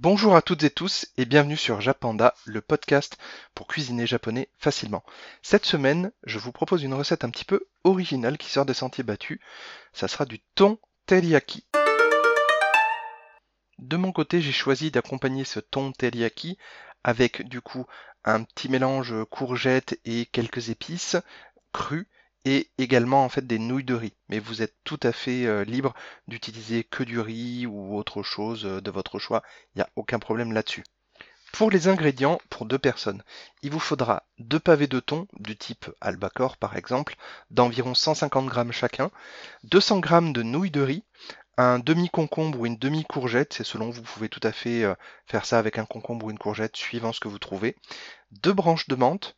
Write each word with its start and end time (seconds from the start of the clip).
Bonjour 0.00 0.36
à 0.36 0.42
toutes 0.42 0.62
et 0.62 0.70
tous 0.70 1.08
et 1.16 1.24
bienvenue 1.24 1.56
sur 1.56 1.80
Japanda, 1.80 2.32
le 2.44 2.60
podcast 2.60 3.18
pour 3.56 3.66
cuisiner 3.66 4.06
japonais 4.06 4.48
facilement. 4.56 5.02
Cette 5.42 5.66
semaine, 5.66 6.12
je 6.22 6.38
vous 6.38 6.52
propose 6.52 6.84
une 6.84 6.94
recette 6.94 7.24
un 7.24 7.30
petit 7.30 7.44
peu 7.44 7.66
originale 7.82 8.38
qui 8.38 8.48
sort 8.48 8.64
des 8.64 8.74
sentiers 8.74 9.02
battus. 9.02 9.40
Ça 9.92 10.06
sera 10.06 10.24
du 10.24 10.38
thon 10.54 10.78
teriyaki. 11.06 11.66
De 13.78 13.96
mon 13.96 14.12
côté, 14.12 14.40
j'ai 14.40 14.52
choisi 14.52 14.92
d'accompagner 14.92 15.42
ce 15.42 15.58
thon 15.58 15.90
teriyaki 15.90 16.58
avec 17.02 17.48
du 17.48 17.60
coup 17.60 17.84
un 18.22 18.44
petit 18.44 18.68
mélange 18.68 19.24
courgettes 19.24 19.98
et 20.04 20.26
quelques 20.26 20.68
épices 20.68 21.16
crues 21.72 22.06
et 22.48 22.70
également 22.78 23.24
en 23.24 23.28
fait 23.28 23.46
des 23.46 23.58
nouilles 23.58 23.84
de 23.84 23.94
riz. 23.94 24.14
Mais 24.30 24.38
vous 24.38 24.62
êtes 24.62 24.74
tout 24.82 24.98
à 25.02 25.12
fait 25.12 25.44
euh, 25.44 25.64
libre 25.64 25.92
d'utiliser 26.28 26.82
que 26.82 27.02
du 27.02 27.20
riz 27.20 27.66
ou 27.66 27.94
autre 27.94 28.22
chose 28.22 28.64
euh, 28.64 28.80
de 28.80 28.90
votre 28.90 29.18
choix. 29.18 29.42
Il 29.74 29.78
n'y 29.78 29.82
a 29.82 29.90
aucun 29.96 30.18
problème 30.18 30.52
là-dessus. 30.52 30.82
Pour 31.52 31.70
les 31.70 31.88
ingrédients, 31.88 32.40
pour 32.48 32.64
deux 32.64 32.78
personnes, 32.78 33.22
il 33.62 33.70
vous 33.70 33.80
faudra 33.80 34.24
deux 34.38 34.58
pavés 34.58 34.86
de 34.86 35.00
thon 35.00 35.26
du 35.38 35.56
type 35.56 35.90
albacore 36.00 36.56
par 36.56 36.76
exemple, 36.76 37.16
d'environ 37.50 37.94
150 37.94 38.52
g 38.52 38.60
chacun, 38.72 39.10
200 39.64 40.00
g 40.02 40.32
de 40.32 40.42
nouilles 40.42 40.70
de 40.70 40.82
riz, 40.82 41.04
un 41.58 41.78
demi-concombre 41.78 42.60
ou 42.60 42.66
une 42.66 42.78
demi-courgette, 42.78 43.52
c'est 43.52 43.64
selon 43.64 43.90
vous 43.90 44.02
pouvez 44.02 44.28
tout 44.28 44.40
à 44.42 44.52
fait 44.52 44.84
euh, 44.84 44.94
faire 45.26 45.44
ça 45.44 45.58
avec 45.58 45.78
un 45.78 45.84
concombre 45.84 46.26
ou 46.26 46.30
une 46.30 46.38
courgette 46.38 46.76
suivant 46.76 47.12
ce 47.12 47.20
que 47.20 47.28
vous 47.28 47.40
trouvez, 47.40 47.76
deux 48.30 48.52
branches 48.52 48.88
de 48.88 48.94
menthe, 48.94 49.36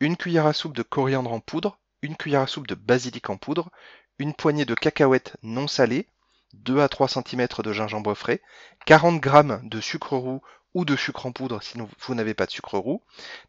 une 0.00 0.16
cuillère 0.16 0.46
à 0.46 0.52
soupe 0.52 0.76
de 0.76 0.82
coriandre 0.82 1.32
en 1.32 1.40
poudre, 1.40 1.78
une 2.02 2.16
cuillère 2.16 2.42
à 2.42 2.46
soupe 2.46 2.66
de 2.66 2.74
basilic 2.74 3.28
en 3.30 3.36
poudre, 3.36 3.70
une 4.18 4.34
poignée 4.34 4.64
de 4.64 4.74
cacahuètes 4.74 5.36
non 5.42 5.68
salées, 5.68 6.06
2 6.54 6.80
à 6.80 6.88
3 6.88 7.08
cm 7.08 7.46
de 7.62 7.72
gingembre 7.72 8.14
frais, 8.14 8.40
40 8.86 9.22
g 9.22 9.30
de 9.64 9.80
sucre 9.80 10.16
roux 10.16 10.42
ou 10.74 10.84
de 10.84 10.96
sucre 10.96 11.26
en 11.26 11.32
poudre 11.32 11.62
si 11.62 11.78
vous 12.00 12.14
n'avez 12.14 12.34
pas 12.34 12.46
de 12.46 12.50
sucre 12.50 12.78
roux, 12.78 13.02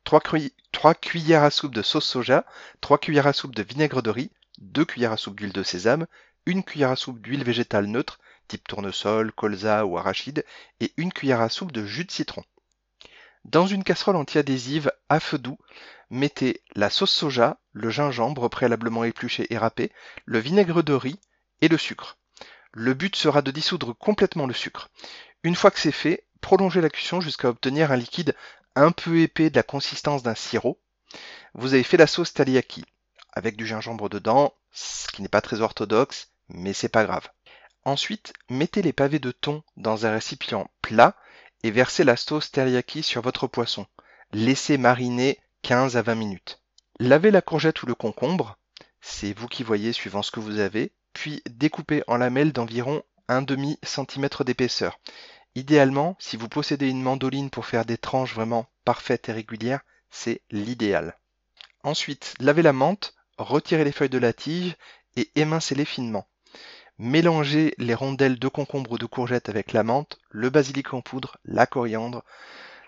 3, 0.04 0.22
cuillères 0.96 1.44
à 1.44 1.52
soupe 1.52 1.74
de 1.74 1.82
sauce 1.82 2.06
soja, 2.06 2.46
3 2.82 2.98
cuillères 2.98 3.28
à 3.28 3.34
soupe 3.34 3.56
de 3.56 3.64
vinaigre 3.64 4.02
de 4.02 4.10
riz, 4.10 4.32
2 4.60 4.86
cuillères 4.86 5.12
à 5.12 5.18
soupe 5.18 5.38
d'huile 5.38 5.54
de 5.54 5.64
sésame, 5.64 6.08
une 6.46 6.64
cuillère 6.64 6.92
à 6.92 6.96
soupe 6.96 7.22
d'huile 7.22 7.44
végétale 7.44 7.86
neutre, 7.86 8.20
type 8.48 8.68
tournesol, 8.68 9.32
colza 9.32 9.86
ou 9.86 9.98
arachide, 9.98 10.44
et 10.80 10.94
une 10.98 11.14
cuillère 11.14 11.42
à 11.42 11.50
soupe 11.50 11.72
de 11.72 11.86
jus 11.86 12.06
de 12.06 12.12
citron. 12.12 12.44
Dans 13.46 13.68
une 13.68 13.84
casserole 13.84 14.18
anti-adhésive 14.18 14.92
à 15.08 15.20
feu 15.20 15.38
doux, 15.38 15.58
mettez 16.10 16.62
la 16.76 16.90
sauce 16.90 17.12
soja, 17.12 17.60
le 17.80 17.90
gingembre 17.90 18.50
préalablement 18.50 19.06
épluché 19.06 19.48
et 19.50 19.58
râpé, 19.58 19.92
le 20.26 20.40
vinaigre 20.40 20.84
de 20.84 20.94
riz 20.94 21.20
et 21.62 21.70
le 21.70 21.78
sucre. 21.78 22.18
Le 22.74 22.94
but 22.94 23.16
sera 23.16 23.42
de 23.42 23.52
dissoudre 23.52 23.98
complètement 23.98 24.46
le 24.46 24.54
sucre. 24.54 24.90
Une 25.44 25.56
fois 25.56 25.72
que 25.72 25.80
c'est 25.80 25.94
fait, 25.94 26.26
prolongez 26.42 26.82
la 26.82 26.90
cuisson 26.90 27.22
jusqu'à 27.22 27.48
obtenir 27.48 27.92
un 27.94 27.96
liquide 27.96 28.36
un 28.76 28.92
peu 28.92 29.22
épais 29.22 29.50
de 29.50 29.56
la 29.56 29.64
consistance 29.64 30.24
d'un 30.24 30.36
sirop. 30.36 30.78
Vous 31.54 31.74
avez 31.74 31.84
fait 31.84 31.96
la 31.98 32.06
sauce 32.06 32.34
teriyaki 32.34 32.84
avec 33.32 33.56
du 33.56 33.66
gingembre 33.66 34.10
dedans, 34.10 34.54
ce 34.72 35.08
qui 35.08 35.22
n'est 35.22 35.30
pas 35.30 35.42
très 35.42 35.62
orthodoxe, 35.62 36.32
mais 36.50 36.74
c'est 36.74 36.90
pas 36.90 37.06
grave. 37.06 37.30
Ensuite, 37.86 38.34
mettez 38.50 38.82
les 38.82 38.94
pavés 38.94 39.20
de 39.20 39.32
thon 39.32 39.64
dans 39.78 40.06
un 40.06 40.12
récipient 40.12 40.70
plat 40.82 41.16
et 41.64 41.72
versez 41.72 42.04
la 42.04 42.18
sauce 42.18 42.52
teriyaki 42.52 43.04
sur 43.04 43.22
votre 43.22 43.48
poisson. 43.48 43.88
Laissez 44.34 44.78
mariner 44.78 45.40
15 45.62 45.96
à 45.96 46.02
20 46.02 46.16
minutes. 46.16 46.59
Lavez 47.02 47.32
la 47.32 47.42
courgette 47.42 47.82
ou 47.82 47.86
le 47.86 47.96
concombre, 47.96 48.58
c'est 49.00 49.32
vous 49.32 49.48
qui 49.48 49.64
voyez 49.64 49.94
suivant 49.94 50.22
ce 50.22 50.32
que 50.32 50.42
vous 50.42 50.60
avez, 50.60 50.92
puis 51.14 51.42
découpez 51.50 52.04
en 52.08 52.18
lamelles 52.18 52.52
d'environ 52.52 53.04
1 53.30 53.42
demi 53.42 53.80
centimètre 53.84 54.44
d'épaisseur. 54.44 55.00
Idéalement, 55.56 56.18
si 56.20 56.36
vous 56.36 56.50
possédez 56.50 56.90
une 56.90 57.02
mandoline 57.02 57.50
pour 57.50 57.66
faire 57.66 57.86
des 57.86 57.98
tranches 57.98 58.36
vraiment 58.36 58.68
parfaites 58.84 59.30
et 59.30 59.32
régulières, 59.32 59.80
c'est 60.12 60.42
l'idéal. 60.52 61.18
Ensuite, 61.84 62.34
lavez 62.42 62.64
la 62.64 62.74
menthe, 62.74 63.16
retirez 63.38 63.86
les 63.86 63.94
feuilles 63.94 64.10
de 64.10 64.18
la 64.18 64.34
tige 64.34 64.76
et 65.16 65.32
émincez-les 65.36 65.86
finement. 65.86 66.28
Mélangez 66.98 67.76
les 67.78 67.94
rondelles 67.94 68.40
de 68.40 68.48
concombre 68.50 68.92
ou 68.92 68.98
de 68.98 69.06
courgette 69.06 69.48
avec 69.48 69.72
la 69.72 69.84
menthe, 69.84 70.20
le 70.32 70.50
basilic 70.50 70.94
en 70.94 71.00
poudre, 71.00 71.38
la 71.46 71.66
coriandre, 71.66 72.26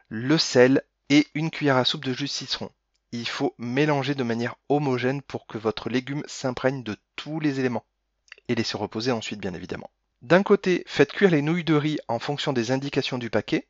le 0.10 0.38
sel 0.38 0.84
et 1.08 1.28
une 1.34 1.50
cuillère 1.50 1.78
à 1.78 1.86
soupe 1.86 2.04
de 2.04 2.12
jus 2.12 2.26
de 2.26 2.30
citron. 2.30 2.70
Il 3.12 3.28
faut 3.28 3.56
mélanger 3.58 4.16
de 4.16 4.24
manière 4.24 4.56
homogène 4.70 5.22
pour 5.22 5.46
que 5.48 5.58
votre 5.58 5.90
légume 5.90 6.24
s'imprègne 6.28 6.84
de 6.84 6.96
tous 7.16 7.40
les 7.40 7.60
éléments. 7.60 7.86
Et 8.48 8.56
laisser 8.56 8.78
reposer 8.78 9.12
ensuite 9.12 9.40
bien 9.40 9.54
évidemment. 9.54 9.92
D'un 10.22 10.44
côté, 10.44 10.84
faites 10.88 11.12
cuire 11.12 11.32
les 11.32 11.42
nouilles 11.42 11.64
de 11.64 11.74
riz 11.74 12.00
en 12.08 12.20
fonction 12.20 12.54
des 12.54 12.72
indications 12.72 13.18
du 13.18 13.30
paquet. 13.30 13.68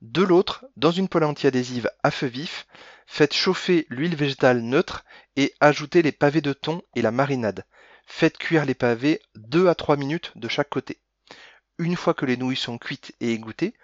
De 0.00 0.22
l'autre, 0.22 0.64
dans 0.76 0.92
une 0.92 1.08
poêle 1.08 1.24
anti-adhésive 1.24 1.90
à 2.02 2.10
feu 2.10 2.26
vif, 2.26 2.66
faites 3.06 3.34
chauffer 3.34 3.86
l'huile 3.90 4.16
végétale 4.16 4.62
neutre 4.62 5.04
et 5.36 5.52
ajoutez 5.60 6.00
les 6.00 6.12
pavés 6.12 6.40
de 6.40 6.54
thon 6.54 6.80
et 6.94 7.02
la 7.02 7.10
marinade. 7.10 7.66
Faites 8.06 8.38
cuire 8.38 8.64
les 8.64 8.74
pavés 8.74 9.20
2 9.34 9.68
à 9.68 9.74
3 9.74 9.96
minutes 9.96 10.32
de 10.36 10.48
chaque 10.48 10.70
côté. 10.70 11.00
Une 11.78 11.96
fois 11.96 12.14
que 12.14 12.24
les 12.24 12.36
nouilles 12.36 12.56
sont 12.56 12.78
cuites 12.78 13.14
et 13.20 13.32
égouttées, 13.32 13.74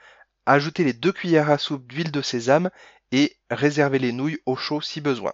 ajoutez 0.47 0.85
les 0.85 0.93
2 0.93 1.13
cuillères 1.13 1.51
à 1.51 1.59
soupe 1.59 1.87
d'huile 1.87 2.13
de 2.13 2.23
sésame 2.23 2.71
et 3.13 3.37
réservez 3.51 3.99
les 3.99 4.13
nouilles 4.13 4.41
au 4.47 4.57
chaud 4.57 4.81
si 4.81 5.01
besoin. 5.01 5.33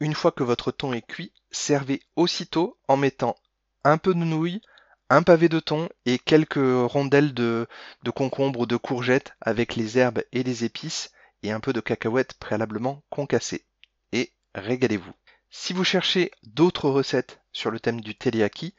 Une 0.00 0.14
fois 0.14 0.32
que 0.32 0.42
votre 0.42 0.72
thon 0.72 0.92
est 0.92 1.06
cuit, 1.06 1.32
servez 1.50 2.00
aussitôt 2.16 2.78
en 2.88 2.96
mettant 2.96 3.36
un 3.84 3.98
peu 3.98 4.14
de 4.14 4.18
nouilles, 4.18 4.62
un 5.10 5.22
pavé 5.22 5.48
de 5.48 5.60
thon 5.60 5.88
et 6.06 6.18
quelques 6.18 6.54
rondelles 6.56 7.34
de, 7.34 7.66
concombre 8.14 8.60
ou 8.60 8.66
de 8.66 8.76
courgettes 8.76 9.34
avec 9.40 9.76
les 9.76 9.98
herbes 9.98 10.22
et 10.32 10.42
les 10.42 10.64
épices 10.64 11.10
et 11.42 11.50
un 11.50 11.60
peu 11.60 11.72
de 11.72 11.80
cacahuètes 11.80 12.34
préalablement 12.34 13.02
concassées. 13.10 13.64
Et 14.12 14.32
régalez-vous. 14.54 15.12
Si 15.50 15.72
vous 15.72 15.84
cherchez 15.84 16.30
d'autres 16.44 16.88
recettes 16.88 17.40
sur 17.52 17.70
le 17.70 17.80
thème 17.80 18.00
du 18.00 18.14
teriyaki, 18.14 18.74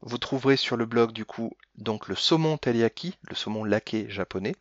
vous 0.00 0.18
trouverez 0.18 0.56
sur 0.56 0.76
le 0.76 0.86
blog 0.86 1.12
du 1.12 1.24
coup 1.24 1.52
donc 1.76 2.08
le 2.08 2.16
saumon 2.16 2.58
teriyaki, 2.58 3.16
le 3.22 3.36
saumon 3.36 3.64
laqué 3.64 4.10
japonais, 4.10 4.56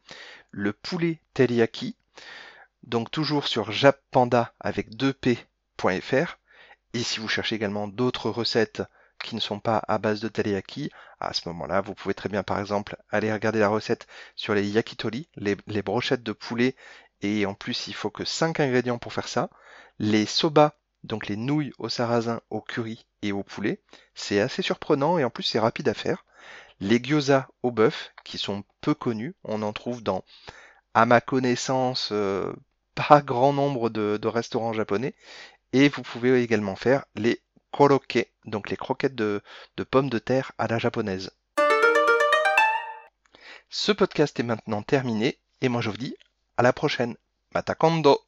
le 0.52 0.74
poulet 0.74 1.20
teriyaki, 1.34 1.96
donc 2.86 3.12
toujours 3.12 3.48
sur 3.48 3.72
jappanda 3.72 4.54
avec 4.60 4.92
2p.fr. 4.92 6.38
Et 6.94 7.04
si 7.04 7.20
vous 7.20 7.28
cherchez 7.28 7.56
également 7.56 7.88
d'autres 7.88 8.30
recettes 8.30 8.84
qui 9.24 9.36
ne 9.36 9.42
sont 9.42 9.60
pas 9.60 9.84
à 9.88 9.98
base 9.98 10.22
de 10.22 10.28
teriyaki, 10.28 10.92
à 11.20 11.34
ce 11.34 11.48
moment-là, 11.50 11.82
vous 11.82 11.96
pouvez 11.96 12.14
très 12.14 12.30
bien 12.30 12.44
par 12.44 12.60
exemple 12.60 12.98
aller 13.10 13.32
regarder 13.34 13.60
la 13.60 13.70
recette 13.70 14.08
sur 14.36 14.54
les 14.54 14.68
yakitori, 14.68 15.28
les, 15.36 15.82
brochettes 15.82 16.24
de 16.24 16.32
poulet, 16.32 16.76
et 17.22 17.46
en 17.46 17.54
plus 17.54 17.88
il 17.88 17.96
faut 17.96 18.10
que 18.10 18.26
5 18.26 18.60
ingrédients 18.60 19.00
pour 19.00 19.14
faire 19.14 19.28
ça, 19.28 19.50
les 20.00 20.26
soba 20.26 20.76
donc 21.04 21.28
les 21.28 21.36
nouilles 21.36 21.74
au 21.78 21.88
sarrasin, 21.88 22.42
au 22.50 22.62
curry 22.62 23.06
et 23.22 23.32
au 23.32 23.44
poulet. 23.44 23.82
C'est 24.16 24.40
assez 24.40 24.62
surprenant 24.62 25.18
et 25.18 25.24
en 25.24 25.30
plus 25.30 25.44
c'est 25.44 25.60
rapide 25.60 25.88
à 25.88 25.94
faire. 25.94 26.26
Les 26.80 27.02
gyoza 27.02 27.48
au 27.64 27.72
bœuf, 27.72 28.12
qui 28.24 28.38
sont 28.38 28.64
peu 28.82 28.94
connus, 28.94 29.36
on 29.44 29.62
en 29.62 29.72
trouve 29.72 30.04
dans, 30.04 30.24
à 30.94 31.06
ma 31.06 31.22
connaissance, 31.22 32.10
euh, 32.12 32.54
pas 32.96 33.22
grand 33.22 33.54
nombre 33.54 33.90
de, 33.90 34.28
restaurants 34.28 34.74
japonais. 34.74 35.14
Et 35.74 35.90
vous 35.90 36.02
pouvez 36.02 36.42
également 36.42 36.76
faire 36.76 37.06
les 37.16 37.42
korokke, 37.72 38.32
donc 38.46 38.70
les 38.70 38.78
croquettes 38.78 39.16
de, 39.16 39.42
de 39.76 39.84
pommes 39.84 40.10
de 40.10 40.20
terre 40.20 40.54
à 40.58 40.68
la 40.68 40.80
japonaise. 40.80 41.32
Ce 43.70 43.92
podcast 43.92 44.40
est 44.40 44.44
maintenant 44.44 44.82
terminé 44.82 45.38
et 45.62 45.68
moi 45.68 45.82
je 45.82 45.90
vous 45.90 45.98
dis 45.98 46.16
à 46.58 46.64
la 46.64 46.72
prochaine. 46.72 47.16
Mata 47.54 47.76
kondo 47.76 48.22